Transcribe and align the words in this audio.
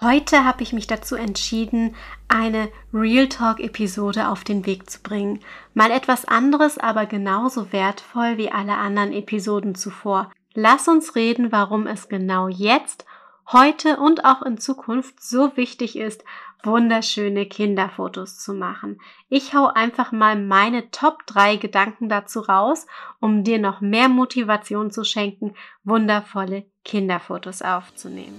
Heute 0.00 0.44
habe 0.44 0.62
ich 0.62 0.72
mich 0.72 0.86
dazu 0.86 1.16
entschieden, 1.16 1.96
eine 2.28 2.68
Real 2.94 3.28
Talk-Episode 3.28 4.28
auf 4.28 4.44
den 4.44 4.64
Weg 4.64 4.88
zu 4.88 5.02
bringen. 5.02 5.40
Mal 5.74 5.90
etwas 5.90 6.24
anderes, 6.24 6.78
aber 6.78 7.06
genauso 7.06 7.72
wertvoll 7.72 8.36
wie 8.36 8.52
alle 8.52 8.76
anderen 8.76 9.12
Episoden 9.12 9.74
zuvor. 9.74 10.30
Lass 10.54 10.86
uns 10.86 11.16
reden, 11.16 11.50
warum 11.50 11.88
es 11.88 12.08
genau 12.08 12.46
jetzt, 12.46 13.06
heute 13.50 13.96
und 13.96 14.24
auch 14.24 14.42
in 14.42 14.58
Zukunft 14.58 15.20
so 15.20 15.56
wichtig 15.56 15.98
ist, 15.98 16.22
wunderschöne 16.62 17.46
Kinderfotos 17.46 18.38
zu 18.38 18.54
machen. 18.54 19.00
Ich 19.28 19.52
hau 19.52 19.66
einfach 19.66 20.12
mal 20.12 20.40
meine 20.40 20.92
Top 20.92 21.26
3 21.26 21.56
Gedanken 21.56 22.08
dazu 22.08 22.38
raus, 22.38 22.86
um 23.18 23.42
dir 23.42 23.58
noch 23.58 23.80
mehr 23.80 24.08
Motivation 24.08 24.92
zu 24.92 25.02
schenken, 25.02 25.54
wundervolle 25.82 26.66
Kinderfotos 26.84 27.62
aufzunehmen. 27.62 28.38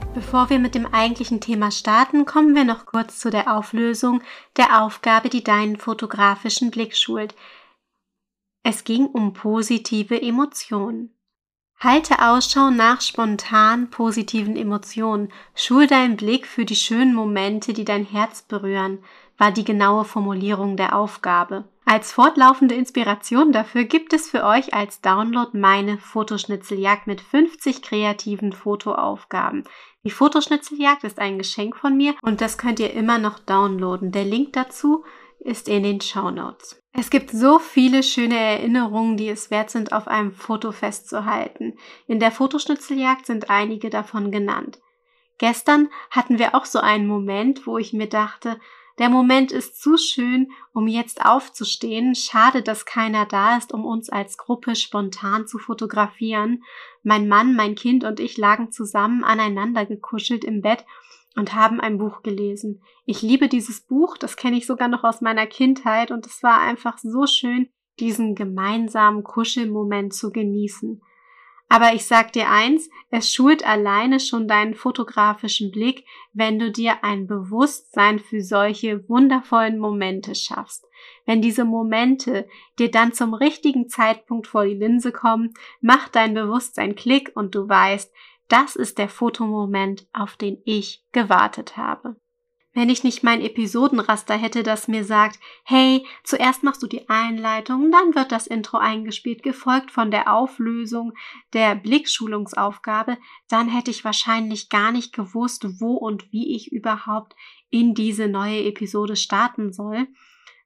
Bevor 0.13 0.49
wir 0.49 0.59
mit 0.59 0.75
dem 0.75 0.85
eigentlichen 0.85 1.39
Thema 1.39 1.71
starten, 1.71 2.25
kommen 2.25 2.53
wir 2.53 2.65
noch 2.65 2.85
kurz 2.85 3.17
zu 3.17 3.29
der 3.29 3.55
Auflösung 3.55 4.21
der 4.57 4.83
Aufgabe, 4.83 5.29
die 5.29 5.41
deinen 5.41 5.77
fotografischen 5.77 6.69
Blick 6.69 6.97
schult. 6.97 7.33
Es 8.61 8.83
ging 8.83 9.05
um 9.05 9.31
positive 9.31 10.21
Emotionen. 10.21 11.15
Halte 11.79 12.21
Ausschau 12.21 12.69
nach 12.69 12.99
spontan 12.99 13.89
positiven 13.89 14.57
Emotionen. 14.57 15.31
Schul 15.55 15.87
deinen 15.87 16.17
Blick 16.17 16.45
für 16.45 16.65
die 16.65 16.75
schönen 16.75 17.15
Momente, 17.15 17.71
die 17.71 17.85
dein 17.85 18.05
Herz 18.05 18.41
berühren, 18.41 19.03
war 19.41 19.51
die 19.51 19.63
genaue 19.63 20.05
Formulierung 20.05 20.77
der 20.77 20.95
Aufgabe. 20.95 21.63
Als 21.83 22.11
fortlaufende 22.11 22.75
Inspiration 22.75 23.51
dafür 23.51 23.85
gibt 23.85 24.13
es 24.13 24.29
für 24.29 24.43
euch 24.43 24.75
als 24.75 25.01
Download 25.01 25.57
meine 25.57 25.97
Fotoschnitzeljagd 25.97 27.07
mit 27.07 27.21
50 27.21 27.81
kreativen 27.81 28.53
Fotoaufgaben. 28.53 29.63
Die 30.03 30.11
Fotoschnitzeljagd 30.11 31.05
ist 31.05 31.17
ein 31.17 31.39
Geschenk 31.39 31.75
von 31.75 31.97
mir 31.97 32.13
und 32.21 32.39
das 32.39 32.59
könnt 32.59 32.79
ihr 32.79 32.93
immer 32.93 33.17
noch 33.17 33.39
downloaden. 33.39 34.11
Der 34.11 34.25
Link 34.25 34.53
dazu 34.53 35.03
ist 35.39 35.67
in 35.67 35.81
den 35.81 36.01
Show 36.01 36.29
Notes. 36.29 36.79
Es 36.93 37.09
gibt 37.09 37.31
so 37.31 37.57
viele 37.57 38.03
schöne 38.03 38.37
Erinnerungen, 38.37 39.17
die 39.17 39.29
es 39.29 39.49
wert 39.49 39.71
sind, 39.71 39.91
auf 39.91 40.07
einem 40.07 40.33
Foto 40.33 40.71
festzuhalten. 40.71 41.79
In 42.05 42.19
der 42.19 42.29
Fotoschnitzeljagd 42.29 43.25
sind 43.25 43.49
einige 43.49 43.89
davon 43.89 44.29
genannt. 44.29 44.79
Gestern 45.39 45.89
hatten 46.11 46.37
wir 46.37 46.53
auch 46.53 46.65
so 46.65 46.77
einen 46.77 47.07
Moment, 47.07 47.65
wo 47.65 47.79
ich 47.79 47.91
mir 47.91 48.07
dachte, 48.07 48.59
der 49.01 49.09
Moment 49.09 49.51
ist 49.51 49.81
zu 49.81 49.97
schön, 49.97 50.51
um 50.73 50.87
jetzt 50.87 51.25
aufzustehen. 51.25 52.13
Schade, 52.13 52.61
dass 52.61 52.85
keiner 52.85 53.25
da 53.25 53.57
ist, 53.57 53.73
um 53.73 53.83
uns 53.83 54.11
als 54.11 54.37
Gruppe 54.37 54.75
spontan 54.75 55.47
zu 55.47 55.57
fotografieren. 55.57 56.61
Mein 57.01 57.27
Mann, 57.27 57.55
mein 57.55 57.73
Kind 57.73 58.03
und 58.03 58.19
ich 58.19 58.37
lagen 58.37 58.71
zusammen 58.71 59.23
aneinander 59.23 59.87
gekuschelt 59.87 60.45
im 60.45 60.61
Bett 60.61 60.85
und 61.35 61.55
haben 61.55 61.81
ein 61.81 61.97
Buch 61.97 62.21
gelesen. 62.21 62.83
Ich 63.05 63.23
liebe 63.23 63.47
dieses 63.47 63.81
Buch, 63.81 64.19
das 64.19 64.35
kenne 64.35 64.57
ich 64.57 64.67
sogar 64.67 64.87
noch 64.87 65.03
aus 65.03 65.19
meiner 65.19 65.47
Kindheit 65.47 66.11
und 66.11 66.27
es 66.27 66.43
war 66.43 66.59
einfach 66.59 66.99
so 66.99 67.25
schön, 67.25 67.69
diesen 67.99 68.35
gemeinsamen 68.35 69.23
Kuschelmoment 69.23 70.13
zu 70.13 70.31
genießen. 70.31 71.01
Aber 71.71 71.93
ich 71.93 72.05
sag 72.05 72.33
dir 72.33 72.49
eins, 72.49 72.89
es 73.11 73.33
schult 73.33 73.65
alleine 73.65 74.19
schon 74.19 74.45
deinen 74.45 74.75
fotografischen 74.75 75.71
Blick, 75.71 76.05
wenn 76.33 76.59
du 76.59 76.69
dir 76.69 77.05
ein 77.05 77.27
Bewusstsein 77.27 78.19
für 78.19 78.41
solche 78.41 79.07
wundervollen 79.07 79.79
Momente 79.79 80.35
schaffst. 80.35 80.85
Wenn 81.25 81.41
diese 81.41 81.63
Momente 81.63 82.45
dir 82.77 82.91
dann 82.91 83.13
zum 83.13 83.33
richtigen 83.33 83.87
Zeitpunkt 83.87 84.47
vor 84.47 84.65
die 84.65 84.73
Linse 84.73 85.13
kommen, 85.13 85.53
macht 85.79 86.17
dein 86.17 86.33
Bewusstsein 86.33 86.93
Klick 86.95 87.31
und 87.35 87.55
du 87.55 87.69
weißt, 87.69 88.13
das 88.49 88.75
ist 88.75 88.97
der 88.97 89.07
Fotomoment, 89.07 90.05
auf 90.11 90.35
den 90.35 90.61
ich 90.65 91.05
gewartet 91.13 91.77
habe. 91.77 92.17
Wenn 92.73 92.89
ich 92.89 93.03
nicht 93.03 93.21
mein 93.21 93.41
Episodenraster 93.41 94.35
hätte, 94.37 94.63
das 94.63 94.87
mir 94.87 95.03
sagt, 95.03 95.39
hey, 95.65 96.05
zuerst 96.23 96.63
machst 96.63 96.81
du 96.81 96.87
die 96.87 97.09
Einleitung, 97.09 97.91
dann 97.91 98.15
wird 98.15 98.31
das 98.31 98.47
Intro 98.47 98.77
eingespielt, 98.77 99.43
gefolgt 99.43 99.91
von 99.91 100.09
der 100.09 100.33
Auflösung 100.33 101.13
der 101.51 101.75
Blickschulungsaufgabe, 101.75 103.17
dann 103.49 103.67
hätte 103.67 103.91
ich 103.91 104.05
wahrscheinlich 104.05 104.69
gar 104.69 104.93
nicht 104.93 105.13
gewusst, 105.13 105.81
wo 105.81 105.95
und 105.95 106.31
wie 106.31 106.55
ich 106.55 106.71
überhaupt 106.71 107.35
in 107.69 107.93
diese 107.93 108.29
neue 108.29 108.63
Episode 108.63 109.17
starten 109.17 109.73
soll. 109.73 110.07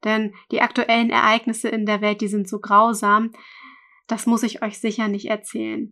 Denn 0.03 0.35
die 0.51 0.61
aktuellen 0.61 1.09
Ereignisse 1.09 1.69
in 1.69 1.87
der 1.87 2.01
Welt, 2.01 2.21
die 2.21 2.27
sind 2.27 2.47
so 2.47 2.59
grausam, 2.59 3.31
das 4.05 4.27
muss 4.27 4.43
ich 4.43 4.61
euch 4.61 4.79
sicher 4.79 5.07
nicht 5.07 5.25
erzählen. 5.25 5.91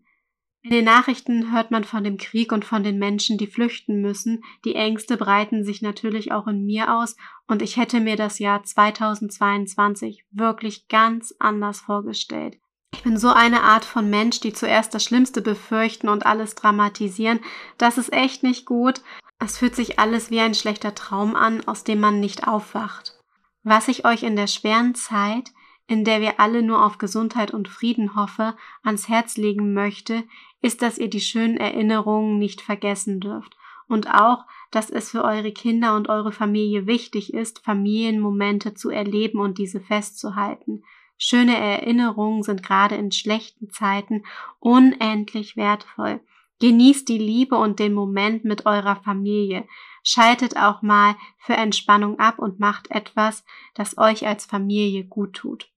In 0.64 0.70
den 0.70 0.86
Nachrichten 0.86 1.52
hört 1.52 1.72
man 1.72 1.84
von 1.84 2.06
dem 2.06 2.16
Krieg 2.18 2.54
und 2.54 2.64
von 2.64 2.84
den 2.84 2.98
Menschen, 2.98 3.38
die 3.38 3.48
flüchten 3.48 4.00
müssen. 4.02 4.46
Die 4.64 4.76
Ängste 4.76 5.18
breiten 5.18 5.66
sich 5.66 5.82
natürlich 5.82 6.32
auch 6.32 6.48
in 6.48 6.64
mir 6.64 6.96
aus 6.96 7.18
und 7.48 7.62
ich 7.62 7.76
hätte 7.76 8.00
mir 8.00 8.16
das 8.16 8.40
Jahr 8.40 8.64
2022 8.64 10.24
wirklich 10.32 10.88
ganz 10.88 11.36
anders 11.38 11.82
vorgestellt. 11.82 12.58
Ich 12.94 13.04
bin 13.04 13.18
so 13.18 13.28
eine 13.28 13.64
Art 13.64 13.84
von 13.84 14.10
Mensch, 14.10 14.40
die 14.40 14.54
zuerst 14.54 14.94
das 14.94 15.04
Schlimmste 15.04 15.42
befürchten 15.42 16.08
und 16.08 16.26
alles 16.26 16.56
dramatisieren. 16.56 17.42
Das 17.78 17.98
ist 17.98 18.14
echt 18.14 18.44
nicht 18.44 18.66
gut. 18.66 19.02
Es 19.40 19.58
fühlt 19.58 19.76
sich 19.76 20.00
alles 20.00 20.32
wie 20.32 20.40
ein 20.40 20.54
schlechter 20.54 20.96
Traum 20.96 21.36
an, 21.36 21.68
aus 21.68 21.84
dem 21.84 22.00
man 22.00 22.22
nicht 22.22 22.48
aufwacht. 22.48 23.20
Was 23.64 23.90
ich 23.90 24.06
euch 24.06 24.24
in 24.24 24.38
der 24.38 24.48
schweren 24.48 24.96
Zeit 24.96 25.52
in 25.88 26.04
der 26.04 26.22
wir 26.22 26.40
alle 26.40 26.62
nur 26.62 26.86
auf 26.86 26.98
Gesundheit 26.98 27.52
und 27.54 27.68
Frieden 27.68 28.16
hoffe, 28.16 28.56
ans 28.84 29.10
Herz 29.10 29.38
legen 29.38 29.74
möchte, 29.74 30.24
ist, 30.62 30.82
dass 30.82 30.98
ihr 30.98 31.10
die 31.10 31.22
schönen 31.22 31.58
Erinnerungen 31.58 32.40
nicht 32.40 32.62
vergessen 32.62 33.20
dürft 33.20 33.56
und 33.88 34.10
auch, 34.14 34.46
dass 34.72 34.90
es 34.90 35.12
für 35.12 35.24
eure 35.24 35.52
Kinder 35.52 35.96
und 35.96 36.10
eure 36.10 36.32
Familie 36.32 36.88
wichtig 36.88 37.34
ist, 37.34 37.64
Familienmomente 37.64 38.74
zu 38.74 38.90
erleben 38.90 39.40
und 39.40 39.58
diese 39.58 39.80
festzuhalten. 39.80 40.84
Schöne 41.18 41.56
Erinnerungen 41.56 42.44
sind 42.44 42.64
gerade 42.64 42.96
in 42.96 43.12
schlechten 43.12 43.70
Zeiten 43.70 44.24
unendlich 44.60 45.56
wertvoll. 45.56 46.22
Genießt 46.60 47.08
die 47.08 47.18
Liebe 47.18 47.56
und 47.56 47.80
den 47.80 47.94
Moment 47.94 48.46
mit 48.46 48.66
eurer 48.66 48.96
Familie. 48.96 49.68
Schaltet 50.04 50.58
auch 50.58 50.82
mal 50.82 51.16
für 51.38 51.54
Entspannung 51.54 52.20
ab 52.20 52.40
und 52.40 52.60
macht 52.60 52.90
etwas, 52.90 53.46
das 53.74 53.98
euch 53.98 54.26
als 54.28 54.46
Familie 54.46 55.04
gut 55.06 55.34
tut. 55.34 55.73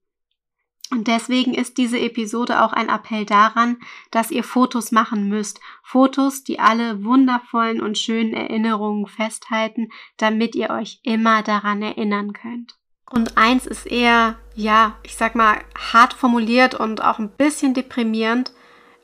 Und 0.91 1.09
deswegen 1.09 1.53
ist 1.53 1.79
diese 1.79 1.99
Episode 1.99 2.63
auch 2.63 2.73
ein 2.73 2.89
Appell 2.89 3.25
daran, 3.25 3.79
dass 4.11 4.31
ihr 4.31 4.45
Fotos 4.45 4.93
machen 4.93 5.29
müsst. 5.29 5.61
Fotos, 5.83 6.45
die 6.45 6.61
alle 6.61 7.05
wundervollen 7.05 7.81
und 7.81 7.99
schönen 7.99 8.35
Erinnerungen 8.35 9.07
festhalten, 9.07 9.89
damit 10.17 10.55
ihr 10.55 10.71
euch 10.71 11.01
immer 11.03 11.43
daran 11.43 11.83
erinnern 11.83 12.33
könnt. 12.33 12.77
Und 13.11 13.37
eins 13.37 13.67
ist 13.67 13.87
eher, 13.87 14.37
ja, 14.55 14.97
ich 15.03 15.17
sag 15.17 15.35
mal, 15.35 15.61
hart 15.93 16.13
formuliert 16.13 16.75
und 16.75 17.03
auch 17.03 17.19
ein 17.19 17.31
bisschen 17.31 17.75
deprimierend. 17.75 18.53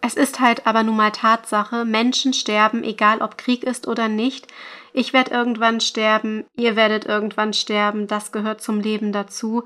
Es 0.01 0.15
ist 0.15 0.41
halt 0.41 0.67
aber 0.67 0.83
nun 0.83 0.97
mal 0.97 1.13
Tatsache, 1.13 1.85
Menschen 1.85 2.33
sterben, 2.33 2.83
egal 2.83 3.23
ob 3.23 3.39
Krieg 3.39 3.63
ist 3.63 3.87
oder 3.87 4.09
nicht. 4.09 4.49
Ich 4.93 5.13
werde 5.13 5.31
irgendwann 5.31 5.81
sterben, 5.81 6.45
ihr 6.57 6.77
werdet 6.77 7.07
irgendwann 7.07 7.53
sterben, 7.53 8.07
das 8.07 8.31
gehört 8.31 8.61
zum 8.61 8.81
Leben 8.81 9.13
dazu. 9.13 9.65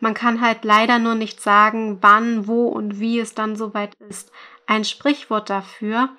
Man 0.00 0.14
kann 0.14 0.40
halt 0.40 0.64
leider 0.64 0.98
nur 0.98 1.16
nicht 1.16 1.40
sagen, 1.40 1.98
wann, 2.00 2.46
wo 2.46 2.68
und 2.68 3.00
wie 3.00 3.18
es 3.18 3.34
dann 3.34 3.56
soweit 3.56 3.94
ist. 4.08 4.30
Ein 4.66 4.84
Sprichwort 4.84 5.50
dafür 5.50 6.10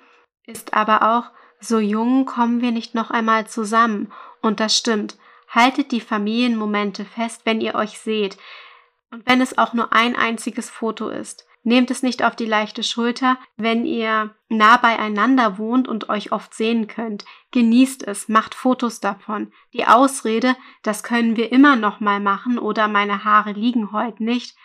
ist 0.46 0.74
aber 0.74 1.16
auch, 1.16 1.30
so 1.60 1.78
jung 1.78 2.26
kommen 2.26 2.60
wir 2.60 2.72
nicht 2.72 2.94
noch 2.94 3.10
einmal 3.10 3.46
zusammen. 3.46 4.12
Und 4.42 4.60
das 4.60 4.76
stimmt. 4.76 5.16
Haltet 5.48 5.92
die 5.92 6.00
Familienmomente 6.00 7.04
fest, 7.04 7.42
wenn 7.44 7.60
ihr 7.60 7.74
euch 7.74 7.98
seht. 7.98 8.38
Und 9.10 9.26
wenn 9.28 9.40
es 9.40 9.58
auch 9.58 9.74
nur 9.74 9.92
ein 9.92 10.16
einziges 10.16 10.70
Foto 10.70 11.08
ist. 11.08 11.46
Nehmt 11.62 11.90
es 11.90 12.02
nicht 12.02 12.24
auf 12.24 12.36
die 12.36 12.46
leichte 12.46 12.82
Schulter, 12.82 13.36
wenn 13.56 13.84
ihr 13.84 14.34
nah 14.48 14.78
beieinander 14.78 15.58
wohnt 15.58 15.88
und 15.88 16.08
euch 16.08 16.32
oft 16.32 16.54
sehen 16.54 16.86
könnt. 16.86 17.24
Genießt 17.50 18.06
es, 18.06 18.28
macht 18.28 18.54
Fotos 18.54 19.00
davon. 19.00 19.52
Die 19.74 19.86
Ausrede, 19.86 20.56
das 20.82 21.02
können 21.02 21.36
wir 21.36 21.52
immer 21.52 21.76
noch 21.76 22.00
mal 22.00 22.18
machen 22.18 22.58
oder 22.58 22.88
meine 22.88 23.24
Haare 23.24 23.52
liegen 23.52 23.92
heute 23.92 24.24
nicht, 24.24 24.56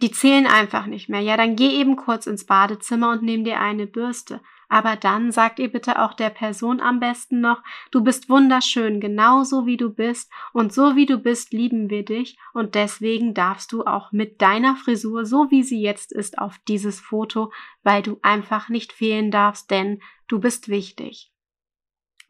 die 0.00 0.12
zählen 0.12 0.46
einfach 0.46 0.86
nicht 0.86 1.08
mehr. 1.08 1.20
Ja, 1.20 1.36
dann 1.36 1.56
geh 1.56 1.70
eben 1.70 1.96
kurz 1.96 2.26
ins 2.26 2.46
Badezimmer 2.46 3.10
und 3.10 3.22
nimm 3.22 3.44
dir 3.44 3.60
eine 3.60 3.86
Bürste. 3.86 4.40
Aber 4.72 4.96
dann 4.96 5.32
sagt 5.32 5.58
ihr 5.58 5.70
bitte 5.70 6.00
auch 6.00 6.14
der 6.14 6.30
Person 6.30 6.80
am 6.80 6.98
besten 6.98 7.42
noch, 7.42 7.62
du 7.90 8.02
bist 8.02 8.30
wunderschön, 8.30 9.00
genauso 9.00 9.66
wie 9.66 9.76
du 9.76 9.90
bist 9.90 10.32
und 10.54 10.72
so 10.72 10.96
wie 10.96 11.04
du 11.04 11.18
bist, 11.18 11.52
lieben 11.52 11.90
wir 11.90 12.06
dich 12.06 12.38
und 12.54 12.74
deswegen 12.74 13.34
darfst 13.34 13.72
du 13.72 13.84
auch 13.84 14.12
mit 14.12 14.40
deiner 14.40 14.74
Frisur, 14.76 15.26
so 15.26 15.50
wie 15.50 15.62
sie 15.62 15.82
jetzt 15.82 16.10
ist, 16.10 16.38
auf 16.38 16.56
dieses 16.68 17.00
Foto, 17.00 17.52
weil 17.82 18.00
du 18.00 18.18
einfach 18.22 18.70
nicht 18.70 18.94
fehlen 18.94 19.30
darfst, 19.30 19.70
denn 19.70 20.00
du 20.26 20.40
bist 20.40 20.70
wichtig. 20.70 21.30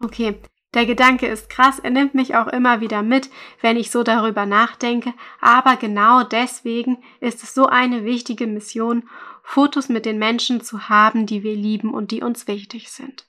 Okay, 0.00 0.34
der 0.74 0.86
Gedanke 0.86 1.28
ist 1.28 1.48
krass, 1.48 1.78
er 1.78 1.90
nimmt 1.90 2.16
mich 2.16 2.34
auch 2.34 2.48
immer 2.48 2.80
wieder 2.80 3.02
mit, 3.02 3.30
wenn 3.60 3.76
ich 3.76 3.92
so 3.92 4.02
darüber 4.02 4.46
nachdenke, 4.46 5.14
aber 5.40 5.76
genau 5.76 6.24
deswegen 6.24 7.04
ist 7.20 7.44
es 7.44 7.54
so 7.54 7.66
eine 7.66 8.04
wichtige 8.04 8.48
Mission, 8.48 9.04
Fotos 9.42 9.88
mit 9.88 10.06
den 10.06 10.18
Menschen 10.18 10.60
zu 10.60 10.88
haben, 10.88 11.26
die 11.26 11.42
wir 11.42 11.54
lieben 11.54 11.92
und 11.92 12.10
die 12.10 12.22
uns 12.22 12.46
wichtig 12.46 12.90
sind. 12.90 13.26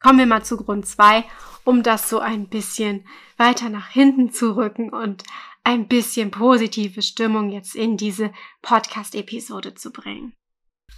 Kommen 0.00 0.18
wir 0.18 0.26
mal 0.26 0.44
zu 0.44 0.56
Grund 0.56 0.86
zwei, 0.86 1.24
um 1.64 1.82
das 1.82 2.08
so 2.08 2.20
ein 2.20 2.48
bisschen 2.48 3.06
weiter 3.36 3.68
nach 3.68 3.88
hinten 3.88 4.32
zu 4.32 4.56
rücken 4.56 4.90
und 4.90 5.24
ein 5.62 5.88
bisschen 5.88 6.30
positive 6.30 7.02
Stimmung 7.02 7.50
jetzt 7.50 7.74
in 7.76 7.96
diese 7.96 8.32
Podcast-Episode 8.62 9.74
zu 9.74 9.92
bringen. 9.92 10.34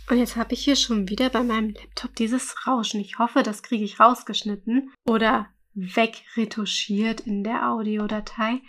Und 0.09 0.19
jetzt 0.19 0.37
habe 0.37 0.55
ich 0.55 0.65
hier 0.65 0.77
schon 0.77 1.09
wieder 1.09 1.31
bei 1.31 1.43
meinem 1.43 1.71
Laptop 1.71 2.15
dieses 2.17 2.67
Rauschen. 2.67 3.01
Ich 3.01 3.19
hoffe, 3.19 3.43
das 3.43 3.63
kriege 3.63 3.85
ich 3.85 4.01
rausgeschnitten 4.01 4.93
oder 5.05 5.49
wegretuschiert 5.75 7.21
in 7.21 7.45
der 7.45 7.71
Audiodatei. 7.71 8.61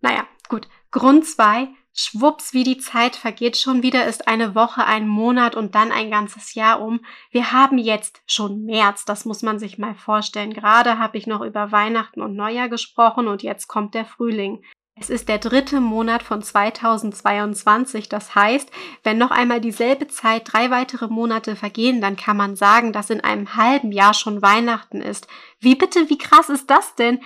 Naja, 0.00 0.26
gut. 0.48 0.68
Grund 0.90 1.26
zwei. 1.26 1.68
Schwupps, 1.98 2.52
wie 2.52 2.62
die 2.62 2.76
Zeit 2.76 3.16
vergeht, 3.16 3.56
schon 3.56 3.82
wieder 3.82 4.04
ist 4.04 4.28
eine 4.28 4.54
Woche, 4.54 4.84
ein 4.84 5.08
Monat 5.08 5.56
und 5.56 5.74
dann 5.74 5.92
ein 5.92 6.10
ganzes 6.10 6.54
Jahr 6.54 6.82
um. 6.82 7.00
Wir 7.30 7.52
haben 7.52 7.78
jetzt 7.78 8.20
schon 8.26 8.64
März, 8.66 9.06
das 9.06 9.24
muss 9.24 9.40
man 9.40 9.58
sich 9.58 9.78
mal 9.78 9.94
vorstellen. 9.94 10.52
Gerade 10.52 10.98
habe 10.98 11.16
ich 11.16 11.26
noch 11.26 11.40
über 11.40 11.72
Weihnachten 11.72 12.20
und 12.20 12.36
Neujahr 12.36 12.68
gesprochen 12.68 13.28
und 13.28 13.42
jetzt 13.42 13.66
kommt 13.66 13.94
der 13.94 14.04
Frühling. 14.04 14.62
Es 14.98 15.08
ist 15.08 15.28
der 15.28 15.38
dritte 15.38 15.80
Monat 15.80 16.22
von 16.22 16.42
2022. 16.42 18.10
Das 18.10 18.34
heißt, 18.34 18.70
wenn 19.02 19.16
noch 19.16 19.30
einmal 19.30 19.62
dieselbe 19.62 20.06
Zeit 20.06 20.52
drei 20.52 20.70
weitere 20.70 21.08
Monate 21.08 21.56
vergehen, 21.56 22.02
dann 22.02 22.16
kann 22.16 22.36
man 22.36 22.56
sagen, 22.56 22.92
dass 22.92 23.08
in 23.08 23.22
einem 23.22 23.56
halben 23.56 23.90
Jahr 23.90 24.12
schon 24.12 24.42
Weihnachten 24.42 25.00
ist. 25.00 25.28
Wie 25.60 25.76
bitte, 25.76 26.10
wie 26.10 26.18
krass 26.18 26.50
ist 26.50 26.70
das 26.70 26.94
denn? 26.94 27.22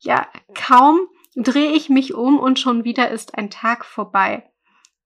Ja, 0.00 0.26
kaum 0.54 1.08
drehe 1.36 1.72
ich 1.72 1.88
mich 1.88 2.14
um 2.14 2.38
und 2.38 2.58
schon 2.58 2.84
wieder 2.84 3.10
ist 3.10 3.36
ein 3.36 3.50
Tag 3.50 3.84
vorbei. 3.84 4.50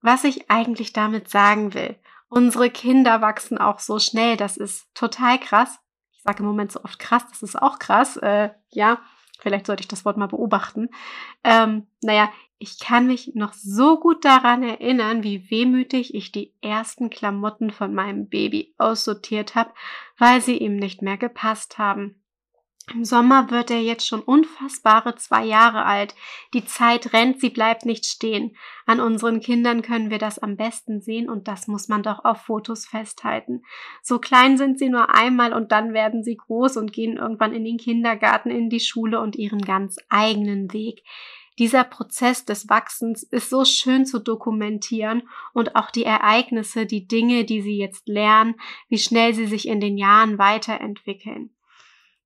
Was 0.01 0.23
ich 0.23 0.49
eigentlich 0.49 0.93
damit 0.93 1.29
sagen 1.29 1.73
will. 1.73 1.97
Unsere 2.29 2.69
Kinder 2.69 3.21
wachsen 3.21 3.57
auch 3.57 3.79
so 3.79 3.99
schnell. 3.99 4.37
Das 4.37 4.55
ist 4.55 4.87
total 4.93 5.39
krass. 5.39 5.79
Ich 6.11 6.21
sage 6.23 6.39
im 6.39 6.45
Moment 6.45 6.71
so 6.71 6.83
oft 6.83 6.99
krass, 6.99 7.25
das 7.29 7.41
ist 7.41 7.61
auch 7.61 7.79
krass. 7.79 8.17
Äh, 8.17 8.49
ja, 8.69 8.99
Vielleicht 9.39 9.67
sollte 9.67 9.81
ich 9.81 9.87
das 9.87 10.05
Wort 10.05 10.17
mal 10.17 10.27
beobachten. 10.27 10.89
Ähm, 11.43 11.87
naja, 12.01 12.29
ich 12.57 12.77
kann 12.77 13.07
mich 13.07 13.35
noch 13.35 13.53
so 13.53 13.97
gut 13.97 14.25
daran 14.25 14.63
erinnern, 14.63 15.23
wie 15.23 15.49
wehmütig 15.49 16.13
ich 16.13 16.33
die 16.33 16.53
ersten 16.61 17.09
Klamotten 17.09 17.71
von 17.71 17.93
meinem 17.93 18.27
Baby 18.27 18.75
aussortiert 18.77 19.55
habe, 19.55 19.73
weil 20.17 20.41
sie 20.41 20.57
ihm 20.57 20.75
nicht 20.75 21.01
mehr 21.01 21.17
gepasst 21.17 21.77
haben. 21.77 22.21
Im 22.93 23.05
Sommer 23.05 23.51
wird 23.51 23.69
er 23.69 23.81
jetzt 23.81 24.07
schon 24.07 24.21
unfassbare 24.21 25.15
zwei 25.15 25.45
Jahre 25.45 25.85
alt. 25.85 26.15
Die 26.53 26.65
Zeit 26.65 27.13
rennt, 27.13 27.39
sie 27.39 27.51
bleibt 27.51 27.85
nicht 27.85 28.05
stehen. 28.05 28.55
An 28.87 28.99
unseren 28.99 29.41
Kindern 29.41 29.83
können 29.83 30.09
wir 30.09 30.17
das 30.17 30.39
am 30.39 30.57
besten 30.57 30.99
sehen 30.99 31.29
und 31.29 31.47
das 31.47 31.67
muss 31.67 31.87
man 31.87 32.01
doch 32.01 32.25
auf 32.25 32.41
Fotos 32.41 32.87
festhalten. 32.87 33.63
So 34.01 34.17
klein 34.17 34.57
sind 34.57 34.79
sie 34.79 34.89
nur 34.89 35.13
einmal 35.13 35.53
und 35.53 35.71
dann 35.71 35.93
werden 35.93 36.23
sie 36.23 36.35
groß 36.35 36.77
und 36.77 36.91
gehen 36.91 37.17
irgendwann 37.17 37.53
in 37.53 37.63
den 37.63 37.77
Kindergarten, 37.77 38.49
in 38.49 38.69
die 38.69 38.79
Schule 38.79 39.19
und 39.19 39.35
ihren 39.35 39.61
ganz 39.61 39.97
eigenen 40.09 40.73
Weg. 40.73 41.03
Dieser 41.59 41.83
Prozess 41.83 42.45
des 42.45 42.69
Wachsens 42.69 43.21
ist 43.21 43.49
so 43.49 43.65
schön 43.65 44.05
zu 44.05 44.19
dokumentieren 44.19 45.23
und 45.53 45.75
auch 45.75 45.91
die 45.91 46.05
Ereignisse, 46.05 46.85
die 46.85 47.05
Dinge, 47.05 47.43
die 47.43 47.61
sie 47.61 47.77
jetzt 47.77 48.07
lernen, 48.07 48.55
wie 48.87 48.97
schnell 48.97 49.33
sie 49.35 49.45
sich 49.45 49.67
in 49.67 49.81
den 49.81 49.97
Jahren 49.97 50.37
weiterentwickeln. 50.37 51.51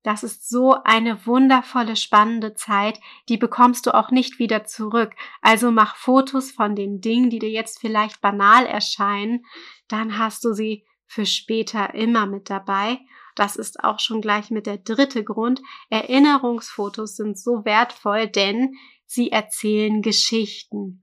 Das 0.04 0.22
ist 0.22 0.46
so 0.46 0.76
eine 0.84 1.26
wundervolle, 1.26 1.96
spannende 1.96 2.54
Zeit, 2.54 3.00
die 3.30 3.38
bekommst 3.38 3.86
du 3.86 3.94
auch 3.94 4.10
nicht 4.10 4.38
wieder 4.38 4.64
zurück. 4.64 5.14
Also 5.40 5.70
mach 5.70 5.96
Fotos 5.96 6.52
von 6.52 6.76
den 6.76 7.00
Dingen, 7.00 7.30
die 7.30 7.38
dir 7.38 7.50
jetzt 7.50 7.80
vielleicht 7.80 8.20
banal 8.20 8.66
erscheinen, 8.66 9.46
dann 9.88 10.18
hast 10.18 10.44
du 10.44 10.52
sie 10.52 10.84
für 11.06 11.24
später 11.24 11.94
immer 11.94 12.26
mit 12.26 12.50
dabei. 12.50 12.98
Das 13.34 13.56
ist 13.56 13.82
auch 13.82 13.98
schon 13.98 14.20
gleich 14.20 14.50
mit 14.50 14.66
der 14.66 14.76
dritte 14.76 15.24
Grund. 15.24 15.62
Erinnerungsfotos 15.88 17.16
sind 17.16 17.38
so 17.38 17.64
wertvoll, 17.64 18.28
denn 18.28 18.74
sie 19.06 19.32
erzählen 19.32 20.02
Geschichten. 20.02 21.02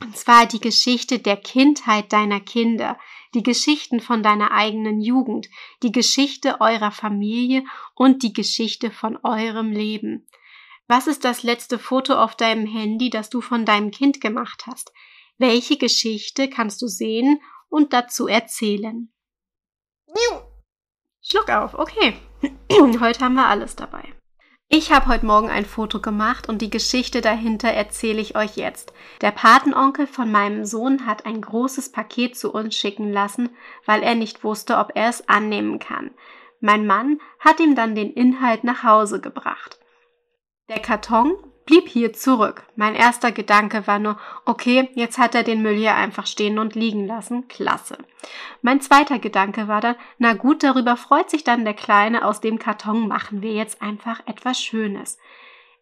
Und 0.00 0.16
zwar 0.16 0.46
die 0.46 0.60
Geschichte 0.60 1.18
der 1.18 1.36
Kindheit 1.36 2.12
deiner 2.12 2.40
Kinder, 2.40 2.96
die 3.34 3.42
Geschichten 3.42 4.00
von 4.00 4.22
deiner 4.22 4.50
eigenen 4.52 5.00
Jugend, 5.00 5.48
die 5.82 5.92
Geschichte 5.92 6.60
eurer 6.60 6.90
Familie 6.90 7.64
und 7.94 8.22
die 8.22 8.32
Geschichte 8.32 8.90
von 8.90 9.18
eurem 9.22 9.72
Leben. 9.72 10.26
Was 10.88 11.06
ist 11.06 11.24
das 11.24 11.42
letzte 11.42 11.78
Foto 11.78 12.14
auf 12.14 12.34
deinem 12.34 12.66
Handy, 12.66 13.10
das 13.10 13.30
du 13.30 13.40
von 13.40 13.64
deinem 13.64 13.90
Kind 13.92 14.20
gemacht 14.20 14.64
hast? 14.66 14.92
Welche 15.38 15.78
Geschichte 15.78 16.50
kannst 16.50 16.82
du 16.82 16.88
sehen 16.88 17.40
und 17.68 17.92
dazu 17.92 18.26
erzählen? 18.26 19.12
Schluck 21.22 21.48
auf, 21.50 21.74
okay. 21.74 22.14
Heute 23.00 23.24
haben 23.24 23.34
wir 23.34 23.46
alles 23.46 23.76
dabei. 23.76 24.19
Ich 24.72 24.92
habe 24.92 25.06
heute 25.08 25.26
Morgen 25.26 25.48
ein 25.50 25.64
Foto 25.64 25.98
gemacht 26.00 26.48
und 26.48 26.62
die 26.62 26.70
Geschichte 26.70 27.20
dahinter 27.20 27.70
erzähle 27.70 28.20
ich 28.20 28.36
euch 28.36 28.54
jetzt. 28.54 28.92
Der 29.20 29.32
Patenonkel 29.32 30.06
von 30.06 30.30
meinem 30.30 30.64
Sohn 30.64 31.06
hat 31.06 31.26
ein 31.26 31.40
großes 31.40 31.90
Paket 31.90 32.38
zu 32.38 32.54
uns 32.54 32.76
schicken 32.76 33.12
lassen, 33.12 33.48
weil 33.84 34.04
er 34.04 34.14
nicht 34.14 34.44
wusste, 34.44 34.76
ob 34.76 34.92
er 34.94 35.08
es 35.08 35.28
annehmen 35.28 35.80
kann. 35.80 36.12
Mein 36.60 36.86
Mann 36.86 37.20
hat 37.40 37.58
ihm 37.58 37.74
dann 37.74 37.96
den 37.96 38.12
Inhalt 38.12 38.62
nach 38.62 38.84
Hause 38.84 39.20
gebracht. 39.20 39.80
Der 40.68 40.78
Karton 40.78 41.32
blieb 41.70 41.88
hier 41.88 42.12
zurück. 42.12 42.64
Mein 42.74 42.96
erster 42.96 43.30
Gedanke 43.30 43.86
war 43.86 44.00
nur, 44.00 44.18
okay, 44.44 44.90
jetzt 44.94 45.18
hat 45.18 45.36
er 45.36 45.44
den 45.44 45.62
Müll 45.62 45.76
hier 45.76 45.94
einfach 45.94 46.26
stehen 46.26 46.58
und 46.58 46.74
liegen 46.74 47.06
lassen. 47.06 47.46
Klasse. 47.46 47.96
Mein 48.60 48.80
zweiter 48.80 49.20
Gedanke 49.20 49.68
war 49.68 49.80
dann, 49.80 49.94
na 50.18 50.32
gut, 50.32 50.64
darüber 50.64 50.96
freut 50.96 51.30
sich 51.30 51.44
dann 51.44 51.64
der 51.64 51.74
Kleine, 51.74 52.24
aus 52.24 52.40
dem 52.40 52.58
Karton 52.58 53.06
machen 53.06 53.40
wir 53.40 53.52
jetzt 53.52 53.82
einfach 53.82 54.20
etwas 54.26 54.60
Schönes. 54.60 55.18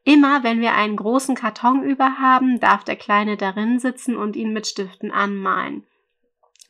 Immer 0.05 0.43
wenn 0.43 0.61
wir 0.61 0.75
einen 0.75 0.96
großen 0.96 1.35
Karton 1.35 1.82
über 1.82 2.19
haben, 2.19 2.61
darf 2.61 2.85
der 2.85 2.96
Kleine 2.96 3.38
darin 3.38 3.78
sitzen 3.78 4.14
und 4.14 4.37
ihn 4.37 4.52
mit 4.52 4.66
Stiften 4.66 5.11
anmalen. 5.11 5.87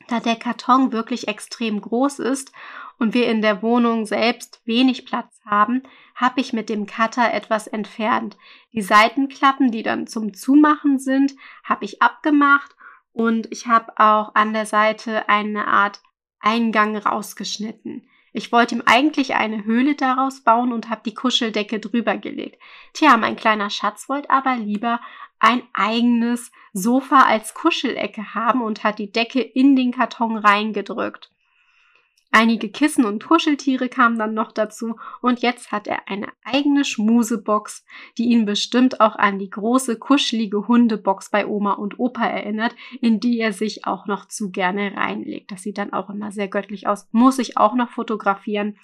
Da 0.07 0.21
der 0.21 0.37
Karton 0.37 0.93
wirklich 0.93 1.27
extrem 1.27 1.81
groß 1.81 2.19
ist 2.19 2.53
und 2.99 3.13
wir 3.13 3.27
in 3.27 3.41
der 3.41 3.61
Wohnung 3.61 4.05
selbst 4.05 4.61
wenig 4.65 5.05
Platz 5.05 5.39
haben, 5.45 5.83
habe 6.15 6.41
ich 6.41 6.53
mit 6.53 6.69
dem 6.69 6.85
Cutter 6.85 7.33
etwas 7.33 7.65
entfernt. 7.65 8.37
Die 8.73 8.81
Seitenklappen, 8.81 9.71
die 9.71 9.83
dann 9.83 10.05
zum 10.05 10.33
Zumachen 10.33 10.99
sind, 10.99 11.33
habe 11.63 11.85
ich 11.85 12.01
abgemacht 12.01 12.75
und 13.13 13.47
ich 13.51 13.67
habe 13.67 13.97
auch 13.97 14.35
an 14.35 14.53
der 14.53 14.65
Seite 14.65 15.27
eine 15.29 15.67
Art 15.67 16.01
Eingang 16.39 16.95
rausgeschnitten. 16.95 18.07
Ich 18.31 18.51
wollte 18.51 18.75
ihm 18.75 18.83
eigentlich 18.85 19.35
eine 19.35 19.65
Höhle 19.65 19.95
daraus 19.95 20.43
bauen 20.43 20.71
und 20.71 20.89
habe 20.89 21.01
die 21.03 21.15
Kuscheldecke 21.15 21.79
drüber 21.79 22.17
gelegt. 22.17 22.61
Tja, 22.93 23.17
mein 23.17 23.35
kleiner 23.35 23.69
Schatz 23.69 24.07
wollte 24.07 24.29
aber 24.29 24.55
lieber 24.55 24.99
ein 25.39 25.63
eigenes 25.73 26.51
Sofa 26.73 27.23
als 27.23 27.53
Kuschelecke 27.53 28.35
haben 28.35 28.61
und 28.61 28.83
hat 28.83 28.99
die 28.99 29.11
Decke 29.11 29.41
in 29.41 29.75
den 29.75 29.91
Karton 29.91 30.37
reingedrückt. 30.37 31.31
Einige 32.31 32.69
Kissen 32.69 33.05
und 33.05 33.25
Kuscheltiere 33.25 33.89
kamen 33.89 34.19
dann 34.19 34.35
noch 34.35 34.51
dazu 34.51 34.95
und 35.21 35.39
jetzt 35.39 35.71
hat 35.71 35.87
er 35.87 36.07
eine 36.07 36.27
eigene 36.43 36.85
Schmusebox, 36.85 37.83
die 38.19 38.25
ihn 38.25 38.45
bestimmt 38.45 39.01
auch 39.01 39.15
an 39.15 39.39
die 39.39 39.49
große 39.49 39.97
kuschelige 39.97 40.67
Hundebox 40.67 41.31
bei 41.31 41.47
Oma 41.47 41.73
und 41.73 41.97
Opa 41.97 42.25
erinnert, 42.25 42.75
in 43.01 43.19
die 43.19 43.39
er 43.39 43.51
sich 43.51 43.85
auch 43.85 44.05
noch 44.05 44.27
zu 44.27 44.51
gerne 44.51 44.95
reinlegt. 44.95 45.51
Das 45.51 45.63
sieht 45.63 45.79
dann 45.79 45.91
auch 45.91 46.11
immer 46.11 46.31
sehr 46.31 46.47
göttlich 46.47 46.85
aus. 46.85 47.07
Muss 47.11 47.39
ich 47.39 47.57
auch 47.57 47.73
noch 47.73 47.89
fotografieren. 47.89 48.77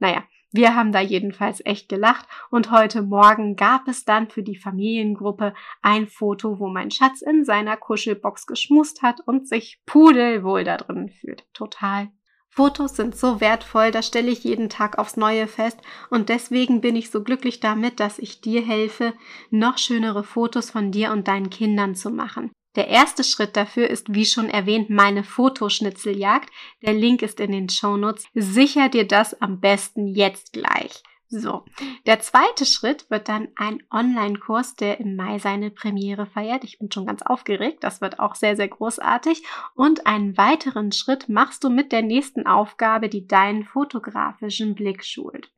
Naja, 0.00 0.24
wir 0.50 0.74
haben 0.74 0.90
da 0.90 1.00
jedenfalls 1.00 1.64
echt 1.64 1.88
gelacht 1.88 2.26
und 2.50 2.72
heute 2.72 3.02
Morgen 3.02 3.54
gab 3.54 3.86
es 3.86 4.04
dann 4.04 4.28
für 4.28 4.42
die 4.42 4.56
Familiengruppe 4.56 5.54
ein 5.82 6.08
Foto, 6.08 6.58
wo 6.58 6.68
mein 6.68 6.90
Schatz 6.90 7.22
in 7.22 7.44
seiner 7.44 7.76
Kuschelbox 7.76 8.46
geschmust 8.46 9.02
hat 9.02 9.20
und 9.24 9.46
sich 9.46 9.80
pudelwohl 9.86 10.64
da 10.64 10.78
drin 10.78 11.10
fühlt. 11.10 11.46
Total 11.52 12.10
Fotos 12.58 12.96
sind 12.96 13.14
so 13.16 13.40
wertvoll, 13.40 13.92
das 13.92 14.08
stelle 14.08 14.32
ich 14.32 14.42
jeden 14.42 14.68
Tag 14.68 14.98
aufs 14.98 15.16
Neue 15.16 15.46
fest 15.46 15.78
und 16.10 16.28
deswegen 16.28 16.80
bin 16.80 16.96
ich 16.96 17.08
so 17.08 17.22
glücklich 17.22 17.60
damit, 17.60 18.00
dass 18.00 18.18
ich 18.18 18.40
dir 18.40 18.66
helfe, 18.66 19.14
noch 19.50 19.78
schönere 19.78 20.24
Fotos 20.24 20.72
von 20.72 20.90
dir 20.90 21.12
und 21.12 21.28
deinen 21.28 21.50
Kindern 21.50 21.94
zu 21.94 22.10
machen. 22.10 22.50
Der 22.74 22.88
erste 22.88 23.22
Schritt 23.22 23.56
dafür 23.56 23.88
ist, 23.88 24.12
wie 24.12 24.24
schon 24.24 24.50
erwähnt, 24.50 24.90
meine 24.90 25.22
Fotoschnitzeljagd. 25.22 26.50
Der 26.82 26.94
Link 26.94 27.22
ist 27.22 27.38
in 27.38 27.52
den 27.52 27.68
Shownotes. 27.68 28.26
Sicher 28.34 28.88
dir 28.88 29.06
das 29.06 29.40
am 29.40 29.60
besten 29.60 30.08
jetzt 30.08 30.52
gleich. 30.52 31.04
So, 31.30 31.66
der 32.06 32.20
zweite 32.20 32.64
Schritt 32.64 33.10
wird 33.10 33.28
dann 33.28 33.48
ein 33.54 33.82
Online-Kurs, 33.90 34.76
der 34.76 34.98
im 34.98 35.14
Mai 35.14 35.38
seine 35.38 35.70
Premiere 35.70 36.24
feiert. 36.24 36.64
Ich 36.64 36.78
bin 36.78 36.90
schon 36.90 37.04
ganz 37.04 37.20
aufgeregt, 37.20 37.84
das 37.84 38.00
wird 38.00 38.18
auch 38.18 38.34
sehr, 38.34 38.56
sehr 38.56 38.68
großartig. 38.68 39.44
Und 39.74 40.06
einen 40.06 40.38
weiteren 40.38 40.90
Schritt 40.90 41.28
machst 41.28 41.64
du 41.64 41.70
mit 41.70 41.92
der 41.92 42.00
nächsten 42.00 42.46
Aufgabe, 42.46 43.10
die 43.10 43.26
deinen 43.26 43.64
fotografischen 43.64 44.74
Blick 44.74 45.04
schult. 45.04 45.50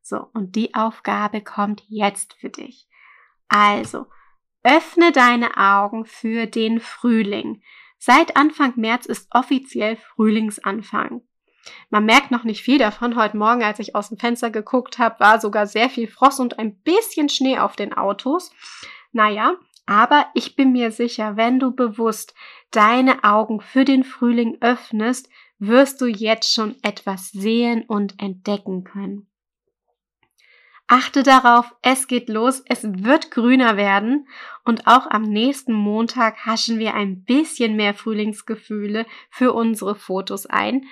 So, 0.00 0.26
und 0.32 0.56
die 0.56 0.74
Aufgabe 0.74 1.42
kommt 1.42 1.82
jetzt 1.88 2.32
für 2.34 2.48
dich. 2.48 2.88
Also, 3.48 4.06
öffne 4.62 5.12
deine 5.12 5.56
Augen 5.58 6.06
für 6.06 6.46
den 6.46 6.80
Frühling. 6.80 7.62
Seit 7.98 8.38
Anfang 8.38 8.72
März 8.76 9.04
ist 9.04 9.28
offiziell 9.32 9.96
Frühlingsanfang. 9.96 11.20
Man 11.88 12.04
merkt 12.04 12.30
noch 12.30 12.44
nicht 12.44 12.62
viel 12.62 12.78
davon. 12.78 13.16
Heute 13.16 13.36
Morgen, 13.36 13.62
als 13.62 13.78
ich 13.78 13.94
aus 13.94 14.08
dem 14.08 14.18
Fenster 14.18 14.50
geguckt 14.50 14.98
habe, 14.98 15.20
war 15.20 15.40
sogar 15.40 15.66
sehr 15.66 15.90
viel 15.90 16.08
Frost 16.08 16.40
und 16.40 16.58
ein 16.58 16.76
bisschen 16.82 17.28
Schnee 17.28 17.58
auf 17.58 17.76
den 17.76 17.92
Autos. 17.92 18.52
Naja, 19.12 19.54
aber 19.86 20.26
ich 20.34 20.56
bin 20.56 20.72
mir 20.72 20.92
sicher, 20.92 21.36
wenn 21.36 21.58
du 21.58 21.72
bewusst 21.72 22.34
deine 22.70 23.24
Augen 23.24 23.60
für 23.60 23.84
den 23.84 24.04
Frühling 24.04 24.58
öffnest, 24.60 25.28
wirst 25.58 26.00
du 26.00 26.06
jetzt 26.06 26.54
schon 26.54 26.76
etwas 26.82 27.30
sehen 27.30 27.84
und 27.86 28.20
entdecken 28.20 28.84
können. 28.84 29.26
Achte 30.92 31.22
darauf, 31.22 31.72
es 31.82 32.08
geht 32.08 32.28
los, 32.28 32.64
es 32.66 32.82
wird 32.82 33.30
grüner 33.30 33.76
werden 33.76 34.26
und 34.64 34.88
auch 34.88 35.06
am 35.08 35.22
nächsten 35.22 35.72
Montag 35.72 36.44
haschen 36.44 36.80
wir 36.80 36.94
ein 36.94 37.22
bisschen 37.22 37.76
mehr 37.76 37.94
Frühlingsgefühle 37.94 39.06
für 39.30 39.52
unsere 39.52 39.94
Fotos 39.94 40.46
ein 40.46 40.86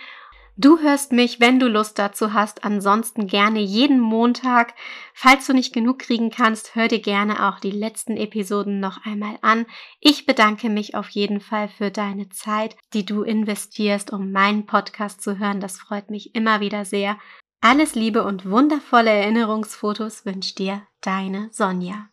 Du 0.61 0.81
hörst 0.81 1.13
mich, 1.13 1.39
wenn 1.39 1.61
du 1.61 1.69
Lust 1.69 2.01
dazu 2.01 2.33
hast, 2.33 2.65
ansonsten 2.65 3.29
gerne 3.29 3.61
jeden 3.61 4.01
Montag. 4.01 4.75
Falls 5.15 5.47
du 5.47 5.53
nicht 5.53 5.73
genug 5.73 6.01
kriegen 6.01 6.31
kannst, 6.31 6.75
hör 6.75 6.89
dir 6.89 7.01
gerne 7.01 7.49
auch 7.49 7.61
die 7.61 7.71
letzten 7.71 8.17
Episoden 8.17 8.81
noch 8.81 9.07
einmal 9.07 9.39
an. 9.41 9.67
Ich 10.01 10.27
bedanke 10.27 10.69
mich 10.69 10.97
auf 10.97 11.11
jeden 11.11 11.39
Fall 11.39 11.69
für 11.69 11.93
deine 11.93 12.29
Zeit, 12.31 12.77
die 12.93 13.07
du 13.07 13.23
investierst, 13.23 14.13
um 14.13 14.33
meinen 14.33 14.67
Podcast 14.67 15.23
zu 15.23 15.39
hören. 15.39 15.61
Das 15.61 15.79
freut 15.79 16.11
mich 16.11 16.35
immer 16.35 16.59
wieder 16.59 16.85
sehr. 16.85 17.19
Alles 17.61 17.95
Liebe 17.95 18.25
und 18.25 18.51
wundervolle 18.51 19.11
Erinnerungsfotos 19.11 20.27
wünscht 20.27 20.59
dir 20.59 20.83
deine 21.03 21.51
Sonja. 21.53 22.09